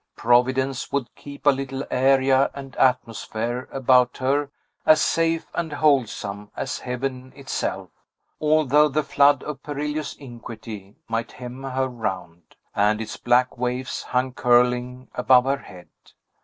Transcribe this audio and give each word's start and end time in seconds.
Providence 0.15 0.91
would 0.91 1.13
keep 1.13 1.45
a 1.45 1.51
little 1.51 1.83
area 1.91 2.49
and 2.55 2.75
atmosphere 2.77 3.69
about 3.71 4.17
her 4.17 4.49
as 4.83 4.99
safe 4.99 5.45
and 5.53 5.73
wholesome 5.73 6.49
as 6.55 6.79
heaven 6.79 7.31
itself, 7.35 7.91
although 8.41 8.87
the 8.89 9.03
flood 9.03 9.43
of 9.43 9.61
perilous 9.61 10.15
iniquity 10.15 10.95
might 11.07 11.33
hem 11.33 11.61
her 11.61 11.87
round, 11.87 12.55
and 12.75 12.99
its 12.99 13.15
black 13.15 13.59
waves 13.59 14.01
hang 14.01 14.33
curling 14.33 15.07
above 15.13 15.45
her 15.45 15.57
head! 15.59 15.87